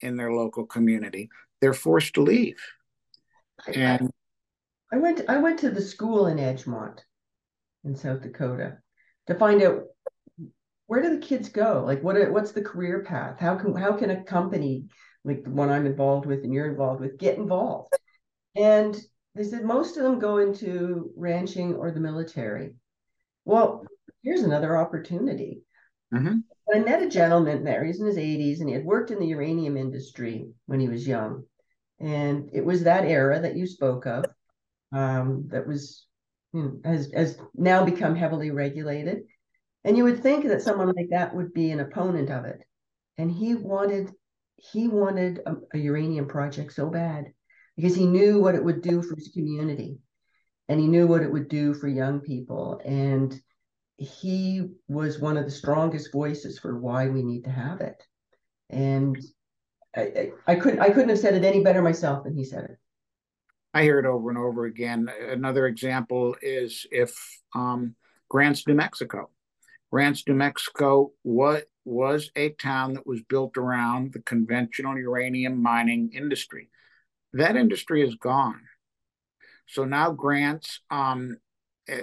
in 0.00 0.16
their 0.16 0.32
local 0.32 0.66
community, 0.66 1.28
they're 1.60 1.74
forced 1.74 2.14
to 2.14 2.22
leave. 2.22 2.58
And 3.74 4.10
I 4.92 4.96
went 4.96 5.22
I 5.28 5.36
went 5.36 5.58
to 5.60 5.70
the 5.70 5.82
school 5.82 6.26
in 6.26 6.38
Edgemont 6.38 7.00
in 7.84 7.94
South 7.94 8.22
Dakota 8.22 8.78
to 9.26 9.34
find 9.34 9.62
out 9.62 9.84
where 10.86 11.02
do 11.02 11.10
the 11.10 11.24
kids 11.24 11.48
go? 11.48 11.84
Like 11.86 12.02
what 12.02 12.30
what's 12.32 12.52
the 12.52 12.62
career 12.62 13.04
path? 13.04 13.38
How 13.38 13.56
can 13.56 13.76
how 13.76 13.92
can 13.92 14.10
a 14.10 14.24
company 14.24 14.86
like 15.24 15.44
the 15.44 15.50
one 15.50 15.70
I'm 15.70 15.86
involved 15.86 16.26
with 16.26 16.44
and 16.44 16.52
you're 16.52 16.70
involved 16.70 17.00
with 17.00 17.18
get 17.18 17.38
involved? 17.38 17.96
And 18.56 18.96
they 19.34 19.44
said 19.44 19.64
most 19.64 19.96
of 19.96 20.02
them 20.02 20.18
go 20.18 20.38
into 20.38 21.10
ranching 21.16 21.74
or 21.74 21.90
the 21.90 22.00
military. 22.00 22.74
Well, 23.44 23.84
here's 24.22 24.42
another 24.42 24.76
opportunity. 24.76 25.62
Mm-hmm. 26.12 26.38
I 26.74 26.78
met 26.80 27.02
a 27.02 27.08
gentleman 27.08 27.64
there. 27.64 27.84
He's 27.84 28.00
in 28.00 28.06
his 28.06 28.16
80s 28.16 28.60
and 28.60 28.68
he 28.68 28.74
had 28.74 28.84
worked 28.84 29.10
in 29.10 29.18
the 29.18 29.26
uranium 29.26 29.76
industry 29.76 30.48
when 30.66 30.80
he 30.80 30.88
was 30.88 31.06
young. 31.06 31.44
And 31.98 32.50
it 32.52 32.64
was 32.64 32.84
that 32.84 33.04
era 33.04 33.40
that 33.40 33.56
you 33.56 33.66
spoke 33.66 34.06
of 34.06 34.24
um, 34.92 35.48
that 35.48 35.66
was 35.66 36.06
has 36.84 37.10
has 37.12 37.38
now 37.54 37.84
become 37.84 38.16
heavily 38.16 38.50
regulated. 38.50 39.22
And 39.84 39.96
you 39.96 40.04
would 40.04 40.22
think 40.22 40.46
that 40.46 40.62
someone 40.62 40.92
like 40.96 41.08
that 41.10 41.34
would 41.34 41.52
be 41.52 41.70
an 41.70 41.80
opponent 41.80 42.30
of 42.30 42.44
it. 42.44 42.62
And 43.18 43.30
he 43.30 43.54
wanted 43.54 44.10
he 44.72 44.88
wanted 44.88 45.40
a, 45.46 45.54
a 45.74 45.78
uranium 45.78 46.26
project 46.26 46.72
so 46.72 46.88
bad 46.88 47.32
because 47.76 47.94
he 47.94 48.06
knew 48.06 48.40
what 48.40 48.54
it 48.54 48.64
would 48.64 48.82
do 48.82 49.02
for 49.02 49.14
his 49.16 49.28
community 49.28 49.98
and 50.68 50.78
he 50.78 50.86
knew 50.86 51.06
what 51.06 51.22
it 51.22 51.32
would 51.32 51.48
do 51.48 51.74
for 51.74 51.88
young 51.88 52.20
people. 52.20 52.80
And 52.84 53.34
he 53.96 54.68
was 54.88 55.18
one 55.18 55.36
of 55.36 55.44
the 55.44 55.50
strongest 55.50 56.12
voices 56.12 56.58
for 56.58 56.78
why 56.78 57.08
we 57.08 57.22
need 57.22 57.44
to 57.44 57.50
have 57.50 57.80
it. 57.80 58.02
And 58.70 59.18
I, 59.96 60.00
I, 60.00 60.30
I 60.46 60.54
couldn't 60.54 60.78
I 60.78 60.90
couldn't 60.90 61.08
have 61.08 61.18
said 61.18 61.34
it 61.34 61.44
any 61.44 61.64
better 61.64 61.82
myself 61.82 62.22
than 62.22 62.36
he 62.36 62.44
said 62.44 62.64
it. 62.64 62.78
I 63.74 63.82
hear 63.82 63.98
it 63.98 64.06
over 64.06 64.30
and 64.30 64.38
over 64.38 64.66
again. 64.66 65.10
Another 65.28 65.66
example 65.66 66.36
is 66.40 66.86
if 66.90 67.16
um, 67.54 67.94
Grants, 68.28 68.66
New 68.66 68.74
Mexico. 68.74 69.30
Grants, 69.90 70.26
New 70.26 70.34
Mexico 70.34 71.12
what 71.22 71.64
was 71.84 72.30
a 72.36 72.50
town 72.50 72.94
that 72.94 73.06
was 73.06 73.22
built 73.22 73.56
around 73.56 74.12
the 74.12 74.20
conventional 74.20 74.96
uranium 74.96 75.60
mining 75.60 76.10
industry. 76.14 76.68
That 77.32 77.56
industry 77.56 78.06
is 78.06 78.14
gone. 78.16 78.60
So 79.66 79.84
now 79.84 80.12
Grants 80.12 80.80
um, 80.90 81.38
uh, 81.90 81.96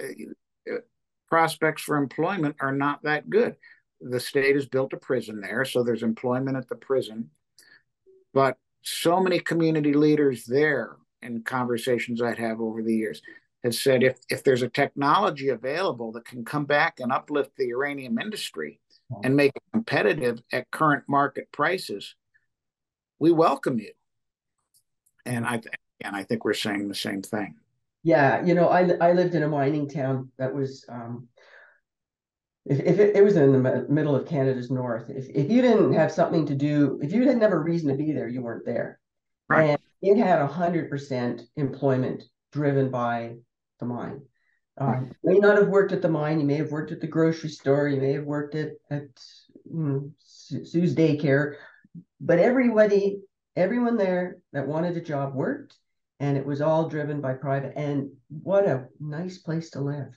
prospects 1.28 1.82
for 1.82 1.96
employment 1.96 2.56
are 2.60 2.72
not 2.72 3.02
that 3.04 3.28
good. 3.28 3.56
The 4.00 4.20
state 4.20 4.54
has 4.54 4.66
built 4.66 4.92
a 4.92 4.98
prison 4.98 5.40
there, 5.40 5.64
so 5.64 5.82
there's 5.82 6.02
employment 6.02 6.56
at 6.56 6.68
the 6.68 6.76
prison. 6.76 7.30
But 8.32 8.56
so 8.82 9.20
many 9.20 9.40
community 9.40 9.92
leaders 9.92 10.44
there 10.44 10.96
in 11.20 11.42
conversations 11.42 12.22
I'd 12.22 12.38
have 12.38 12.60
over 12.60 12.82
the 12.82 12.94
years 12.94 13.20
has 13.64 13.80
said 13.80 14.02
if 14.02 14.18
if 14.30 14.44
there's 14.44 14.62
a 14.62 14.68
technology 14.68 15.48
available 15.48 16.12
that 16.12 16.24
can 16.24 16.44
come 16.44 16.64
back 16.64 17.00
and 17.00 17.12
uplift 17.12 17.56
the 17.56 17.66
uranium 17.66 18.18
industry, 18.18 18.80
and 19.24 19.34
make 19.34 19.52
it 19.56 19.62
competitive 19.72 20.40
at 20.52 20.70
current 20.70 21.04
market 21.08 21.50
prices, 21.52 22.14
we 23.18 23.32
welcome 23.32 23.78
you. 23.78 23.92
And 25.24 25.46
I 25.46 25.58
th- 25.58 25.74
and 26.00 26.14
I 26.14 26.22
think 26.22 26.44
we're 26.44 26.54
saying 26.54 26.88
the 26.88 26.94
same 26.94 27.22
thing. 27.22 27.56
Yeah, 28.02 28.44
you 28.44 28.54
know, 28.54 28.68
I 28.68 28.82
I 29.00 29.12
lived 29.12 29.34
in 29.34 29.42
a 29.42 29.48
mining 29.48 29.88
town 29.88 30.30
that 30.38 30.54
was 30.54 30.84
um 30.88 31.28
if, 32.64 32.80
if 32.80 32.98
it, 32.98 33.16
it 33.16 33.24
was 33.24 33.36
in 33.36 33.52
the 33.52 33.86
middle 33.88 34.14
of 34.14 34.28
Canada's 34.28 34.70
north, 34.70 35.08
if, 35.08 35.26
if 35.30 35.50
you 35.50 35.62
didn't 35.62 35.94
have 35.94 36.12
something 36.12 36.44
to 36.46 36.54
do, 36.54 37.00
if 37.02 37.12
you 37.12 37.24
didn't 37.24 37.40
have 37.40 37.52
a 37.52 37.58
reason 37.58 37.88
to 37.88 37.94
be 37.94 38.12
there, 38.12 38.28
you 38.28 38.42
weren't 38.42 38.66
there. 38.66 39.00
Right. 39.48 39.70
And 39.70 39.78
it 40.02 40.18
had 40.18 40.40
a 40.40 40.46
hundred 40.46 40.90
percent 40.90 41.42
employment 41.56 42.24
driven 42.52 42.90
by 42.90 43.36
the 43.78 43.86
mine. 43.86 44.22
Um, 44.80 45.10
you 45.24 45.32
may 45.32 45.38
not 45.38 45.58
have 45.58 45.68
worked 45.68 45.92
at 45.92 46.02
the 46.02 46.08
mine. 46.08 46.38
You 46.38 46.46
may 46.46 46.54
have 46.54 46.70
worked 46.70 46.92
at 46.92 47.00
the 47.00 47.06
grocery 47.06 47.50
store. 47.50 47.88
You 47.88 48.00
may 48.00 48.12
have 48.12 48.24
worked 48.24 48.54
at 48.54 48.72
at 48.90 49.08
mm, 49.72 50.10
Sue's 50.20 50.94
daycare, 50.94 51.54
but 52.20 52.38
everybody, 52.38 53.20
everyone 53.56 53.96
there 53.96 54.38
that 54.52 54.68
wanted 54.68 54.96
a 54.96 55.00
job 55.00 55.34
worked, 55.34 55.76
and 56.20 56.36
it 56.36 56.46
was 56.46 56.60
all 56.60 56.88
driven 56.88 57.20
by 57.20 57.34
private. 57.34 57.72
And 57.76 58.10
what 58.28 58.66
a 58.66 58.86
nice 59.00 59.38
place 59.38 59.70
to 59.70 59.80
live. 59.80 60.16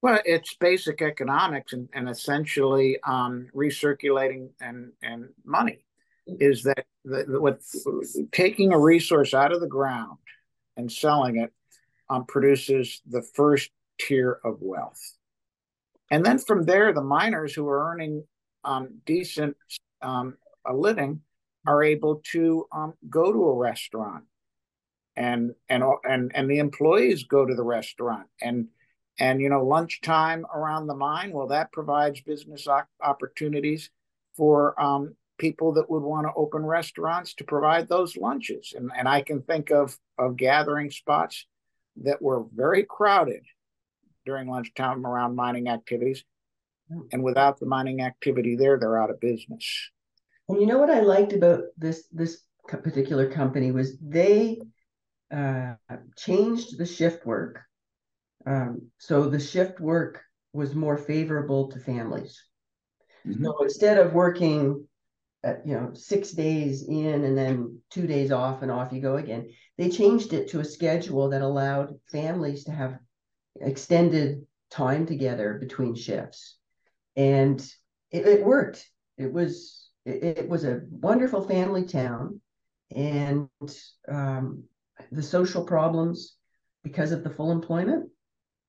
Well, 0.00 0.20
it's 0.24 0.54
basic 0.54 1.02
economics 1.02 1.72
and, 1.72 1.88
and 1.92 2.08
essentially 2.08 2.98
um, 3.04 3.48
recirculating 3.54 4.50
and, 4.60 4.92
and 5.02 5.30
money 5.44 5.84
is 6.26 6.62
that 6.62 6.86
the, 7.04 7.24
the, 7.24 7.40
what 7.40 7.60
taking 8.30 8.72
a 8.72 8.78
resource 8.78 9.34
out 9.34 9.52
of 9.52 9.60
the 9.60 9.66
ground 9.66 10.18
and 10.76 10.92
selling 10.92 11.38
it 11.38 11.52
um, 12.10 12.24
produces 12.26 13.00
the 13.06 13.22
first 13.22 13.70
tier 14.00 14.38
of 14.44 14.58
wealth. 14.60 15.00
And 16.10 16.24
then 16.24 16.38
from 16.38 16.64
there, 16.64 16.92
the 16.92 17.02
miners 17.02 17.54
who 17.54 17.68
are 17.68 17.90
earning 17.92 18.24
um, 18.64 19.00
decent 19.04 19.56
um, 20.02 20.36
a 20.66 20.74
living 20.74 21.20
are 21.66 21.82
able 21.82 22.22
to 22.32 22.66
um, 22.72 22.94
go 23.08 23.32
to 23.32 23.44
a 23.44 23.56
restaurant. 23.56 24.24
And 25.16 25.54
and 25.68 25.82
and 26.04 26.30
and 26.34 26.48
the 26.48 26.58
employees 26.60 27.24
go 27.24 27.44
to 27.44 27.54
the 27.54 27.64
restaurant. 27.64 28.28
And 28.40 28.68
and 29.18 29.40
you 29.40 29.48
know 29.48 29.64
lunchtime 29.64 30.46
around 30.54 30.86
the 30.86 30.94
mine 30.94 31.32
well 31.32 31.48
that 31.48 31.72
provides 31.72 32.20
business 32.20 32.66
opportunities 33.02 33.90
for 34.36 34.80
um, 34.80 35.16
people 35.38 35.72
that 35.72 35.90
would 35.90 36.02
want 36.02 36.26
to 36.26 36.32
open 36.36 36.64
restaurants 36.64 37.34
to 37.34 37.44
provide 37.44 37.88
those 37.88 38.16
lunches. 38.16 38.74
And, 38.76 38.90
and 38.96 39.08
i 39.08 39.20
can 39.20 39.42
think 39.42 39.70
of 39.70 39.98
of 40.18 40.36
gathering 40.36 40.90
spots 40.90 41.46
that 42.02 42.20
were 42.22 42.44
very 42.54 42.84
crowded 42.84 43.44
during 44.24 44.48
lunchtime 44.48 45.06
around 45.06 45.36
mining 45.36 45.68
activities 45.68 46.24
and 47.12 47.22
without 47.22 47.60
the 47.60 47.66
mining 47.66 48.00
activity 48.00 48.56
there 48.56 48.78
they're 48.78 49.00
out 49.00 49.10
of 49.10 49.20
business 49.20 49.90
and 50.48 50.60
you 50.60 50.66
know 50.66 50.78
what 50.78 50.90
i 50.90 51.00
liked 51.00 51.32
about 51.32 51.64
this 51.76 52.06
this 52.12 52.42
particular 52.66 53.30
company 53.30 53.70
was 53.70 53.98
they 53.98 54.58
uh, 55.30 55.74
changed 56.16 56.78
the 56.78 56.86
shift 56.86 57.26
work 57.26 57.60
um, 58.46 58.90
so 58.98 59.28
the 59.28 59.40
shift 59.40 59.80
work 59.80 60.22
was 60.52 60.74
more 60.74 60.96
favorable 60.96 61.70
to 61.70 61.78
families. 61.78 62.42
Mm-hmm. 63.26 63.44
So 63.44 63.62
instead 63.62 63.98
of 63.98 64.14
working 64.14 64.86
at, 65.44 65.66
you 65.66 65.74
know, 65.74 65.92
six 65.94 66.32
days 66.32 66.86
in 66.88 67.24
and 67.24 67.36
then 67.36 67.80
two 67.90 68.06
days 68.06 68.32
off 68.32 68.62
and 68.62 68.70
off 68.70 68.92
you 68.92 69.00
go 69.00 69.16
again, 69.16 69.48
they 69.76 69.88
changed 69.88 70.32
it 70.32 70.50
to 70.50 70.60
a 70.60 70.64
schedule 70.64 71.30
that 71.30 71.42
allowed 71.42 71.98
families 72.10 72.64
to 72.64 72.72
have 72.72 72.98
extended 73.60 74.46
time 74.70 75.06
together 75.06 75.58
between 75.60 75.94
shifts. 75.94 76.56
And 77.16 77.60
it, 78.10 78.26
it 78.26 78.44
worked. 78.44 78.88
It 79.16 79.32
was 79.32 79.88
it, 80.04 80.38
it, 80.38 80.48
was 80.48 80.64
a 80.64 80.80
wonderful 80.90 81.46
family 81.46 81.84
town, 81.84 82.40
and 82.94 83.48
um, 84.08 84.64
the 85.10 85.22
social 85.22 85.64
problems 85.64 86.36
because 86.82 87.12
of 87.12 87.24
the 87.24 87.30
full 87.30 87.50
employment 87.50 88.08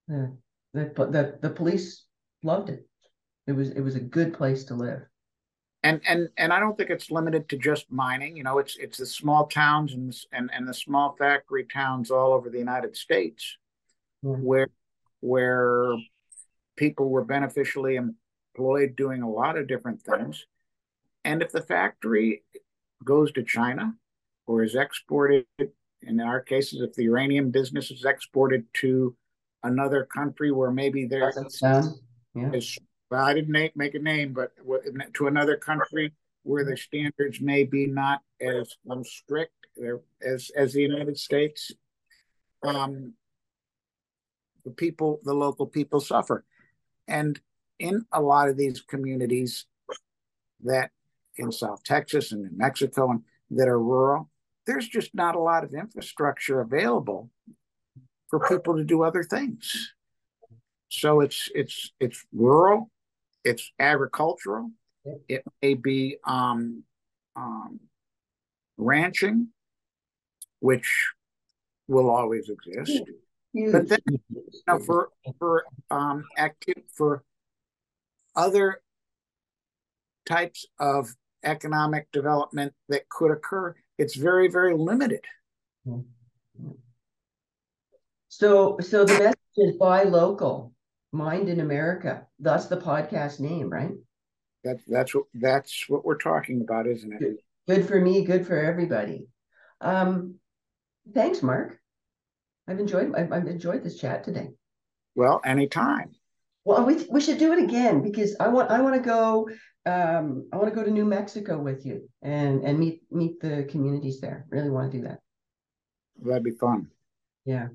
the, 0.10 0.38
the 0.74 1.38
the 1.42 1.50
police 1.50 2.06
loved 2.44 2.70
it. 2.70 2.88
It 3.48 3.54
was 3.54 3.70
it 3.72 3.82
was 3.82 3.96
a 3.96 4.02
good 4.02 4.34
place 4.34 4.66
to 4.66 4.76
live. 4.76 5.02
And 5.84 6.02
and 6.08 6.30
and 6.38 6.52
I 6.52 6.60
don't 6.60 6.78
think 6.78 6.90
it's 6.90 7.10
limited 7.10 7.48
to 7.50 7.58
just 7.58 7.92
mining. 7.92 8.36
You 8.36 8.44
know, 8.44 8.58
it's 8.58 8.76
it's 8.78 8.98
the 8.98 9.06
small 9.06 9.48
towns 9.48 9.94
and 9.94 10.14
and 10.34 10.50
and 10.54 10.68
the 10.68 10.74
small 10.74 11.16
factory 11.18 11.66
towns 11.66 12.12
all 12.12 12.34
over 12.34 12.50
the 12.50 12.58
United 12.58 12.98
States, 12.98 13.58
yeah. 14.22 14.32
where 14.32 14.68
where 15.22 15.96
people 16.76 17.10
were 17.10 17.24
beneficially 17.24 17.98
employed 17.98 18.96
doing 18.96 19.22
a 19.22 19.30
lot 19.30 19.58
of 19.58 19.68
different 19.68 20.02
things. 20.02 20.46
And 21.24 21.42
if 21.42 21.52
the 21.52 21.62
factory 21.62 22.44
goes 23.04 23.32
to 23.34 23.44
China 23.44 23.96
or 24.48 24.64
is 24.64 24.76
exported, 24.76 25.46
in 26.02 26.20
our 26.20 26.42
cases, 26.42 26.82
if 26.82 26.94
the 26.94 27.04
uranium 27.04 27.52
business 27.52 27.92
is 27.92 28.06
exported 28.06 28.66
to 28.76 29.16
another 29.64 30.06
country 30.06 30.52
where 30.52 30.72
maybe 30.72 31.06
there's 31.06 31.36
yeah. 32.36 32.50
Well, 33.10 33.26
I 33.26 33.34
didn't 33.34 33.52
make, 33.52 33.76
make 33.76 33.96
a 33.96 34.00
name, 34.00 34.34
but 34.34 34.52
to 35.16 35.28
another 35.28 35.58
country 35.58 36.14
where 36.44 36.64
the 36.64 36.78
standards 36.78 37.42
may 37.42 37.64
be 37.64 37.88
not 37.88 38.22
as 38.42 38.76
um, 38.90 39.04
strict 39.04 39.54
as 40.22 40.52
as 40.56 40.74
the 40.74 40.82
United 40.82 41.18
States. 41.18 41.72
Um, 42.64 43.14
the 44.66 44.72
people, 44.72 45.22
the 45.24 45.34
local 45.34 45.66
people 45.66 46.02
suffer, 46.02 46.44
and 47.08 47.40
in 47.80 48.06
a 48.12 48.22
lot 48.22 48.50
of 48.50 48.58
these 48.58 48.82
communities 48.82 49.66
that 50.64 50.92
in 51.38 51.52
South 51.52 51.84
Texas 51.84 52.32
and 52.34 52.46
in 52.46 52.58
Mexico 52.58 53.12
and 53.12 53.22
that 53.52 53.70
are 53.70 53.82
rural, 53.82 54.30
there's 54.68 54.88
just 54.88 55.16
not 55.16 55.36
a 55.36 55.40
lot 55.40 55.64
of 55.64 55.74
infrastructure 55.74 56.60
available 56.60 57.30
for 58.30 58.40
people 58.48 58.76
to 58.76 58.84
do 58.84 59.04
other 59.04 59.24
things. 59.24 59.94
So 60.90 61.22
it's 61.22 61.50
it's 61.56 61.94
it's 62.00 62.26
rural, 62.34 62.92
it's 63.44 63.72
agricultural, 63.80 64.72
it 65.28 65.44
may 65.62 65.74
be 65.74 66.18
um, 66.26 66.84
um, 67.36 67.80
ranching, 68.78 69.50
which 70.60 70.90
will 71.88 72.10
always 72.10 72.50
exist. 72.50 73.02
But 73.54 73.90
then 73.90 74.00
you 74.08 74.20
know, 74.68 74.80
for 74.80 75.10
for 75.40 75.66
um, 75.90 76.26
active 76.38 76.84
for 76.94 77.24
other 78.36 78.82
types 80.28 80.66
of 80.80 81.16
economic 81.44 82.12
development 82.12 82.74
that 82.90 83.10
could 83.10 83.32
occur, 83.32 83.76
it's 83.98 84.16
very 84.16 84.50
very 84.50 84.76
limited. 84.76 85.26
Mm-hmm. 85.88 86.72
So, 88.30 88.78
so 88.80 89.06
the 89.06 89.18
message 89.18 89.38
is 89.58 89.76
buy 89.78 90.04
local, 90.04 90.72
mined 91.12 91.50
in 91.50 91.60
America. 91.60 92.28
That's 92.40 92.68
the 92.68 92.78
podcast 92.78 93.40
name, 93.40 93.70
right? 93.70 93.92
That's 94.64 94.84
that's 94.86 95.16
what 95.16 95.26
that's 95.34 95.86
what 95.88 96.06
we're 96.06 96.18
talking 96.18 96.62
about, 96.62 96.88
isn't 96.88 97.14
it? 97.14 97.20
Good, 97.20 97.38
good 97.68 97.88
for 97.88 98.00
me, 98.00 98.24
good 98.26 98.46
for 98.46 98.58
everybody. 98.58 99.28
Um, 99.82 100.36
thanks, 101.14 101.42
Mark. 101.42 101.80
I've 102.68 102.80
enjoyed 102.80 103.16
I've, 103.16 103.32
I've 103.32 103.48
enjoyed 103.48 103.84
this 103.84 104.00
chat 104.00 104.24
today. 104.24 104.50
Well, 105.16 105.42
anytime. 105.46 106.12
Well, 106.66 106.86
we 106.86 107.06
we 107.10 107.22
should 107.22 107.38
do 107.38 107.54
it 107.54 107.64
again 107.64 108.02
because 108.02 108.36
I 108.40 108.50
want 108.50 108.70
I 108.70 108.82
want 108.82 108.96
to 108.96 109.02
go 109.02 109.50
um 109.86 110.48
I 110.52 110.58
want 110.58 110.70
to 110.70 110.76
go 110.76 110.84
to 110.84 110.92
New 110.92 111.06
Mexico 111.06 111.58
with 111.58 111.86
you 111.86 112.10
and 112.22 112.64
and 112.64 112.78
meet 112.78 113.02
meet 113.10 113.40
the 113.40 113.66
communities 113.70 114.20
there. 114.20 114.46
Really 114.50 114.70
want 114.70 114.92
to 114.92 114.98
do 114.98 115.04
that. 115.06 115.20
That'd 116.22 116.44
be 116.44 116.52
fun. 116.52 116.90
Yeah. 117.46 117.70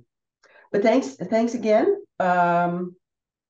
But 0.70 0.82
thanks, 0.82 1.14
thanks 1.14 1.54
again. 1.54 1.96
Um, 2.18 2.96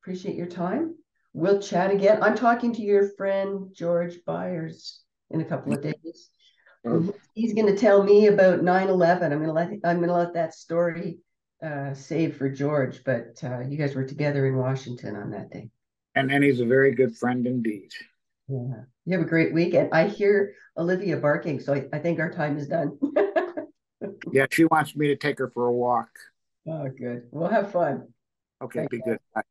appreciate 0.05 0.37
your 0.37 0.47
time. 0.47 0.95
We'll 1.33 1.63
chat 1.63 1.91
again. 1.91 2.23
I'm 2.23 2.37
talking 2.37 2.75
to 2.75 2.83
your 2.83 3.09
friend 3.17 3.71
George 3.73 4.19
Byers 4.27 5.01
in 5.31 5.41
a 5.41 5.45
couple 5.45 5.73
of 5.73 5.83
days. 5.83 6.29
He's 7.33 7.55
going 7.55 7.75
to 7.75 7.77
tell 7.77 8.03
me 8.03 8.27
about 8.27 8.61
9/11. 8.61 9.33
I'm 9.33 9.43
going 9.43 9.45
to 9.45 9.53
let 9.53 9.71
I'm 9.83 9.97
going 9.97 10.09
to 10.09 10.15
let 10.15 10.35
that 10.35 10.53
story 10.53 11.21
uh, 11.65 11.95
save 11.95 12.37
for 12.37 12.51
George. 12.51 13.03
But 13.03 13.43
uh, 13.43 13.61
you 13.61 13.79
guys 13.79 13.95
were 13.95 14.05
together 14.05 14.47
in 14.47 14.57
Washington 14.57 15.17
on 15.17 15.31
that 15.31 15.51
day. 15.51 15.71
And 16.15 16.31
and 16.31 16.45
he's 16.45 16.61
a 16.61 16.67
very 16.67 16.95
good 16.95 17.17
friend 17.17 17.47
indeed. 17.47 17.91
Yeah. 18.47 18.83
You 19.07 19.17
have 19.17 19.27
a 19.27 19.29
great 19.29 19.55
week. 19.55 19.73
And 19.73 19.89
I 19.91 20.07
hear 20.07 20.53
Olivia 20.77 21.17
barking, 21.17 21.61
so 21.61 21.73
I, 21.73 21.87
I 21.95 21.99
think 21.99 22.21
our 22.21 22.31
time 22.31 22.59
is 22.59 22.69
done. 22.69 22.99
yeah, 24.33 24.47
she 24.51 24.67
wants 24.67 24.95
me 24.95 25.07
to 25.09 25.17
take 25.17 25.39
her 25.39 25.49
for 25.49 25.67
a 25.67 25.73
walk. 25.73 26.11
Oh, 26.69 26.89
good. 26.91 27.23
We'll 27.31 27.49
have 27.49 27.73
fun. 27.73 28.09
Okay, 28.63 28.81
Thank 28.81 28.91
be 28.91 28.97
you. 28.99 29.03
good. 29.05 29.19
Bye. 29.35 29.43